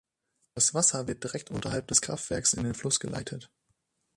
[0.55, 3.51] Das Wasser wird direkt unterhalb des Kraftwerks in den Fluss geleitet.